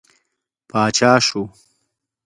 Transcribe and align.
پاچا 0.69 1.11
شو. 1.27 1.43